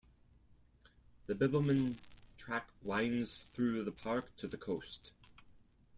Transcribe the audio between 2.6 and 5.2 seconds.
winds through the park to the coast.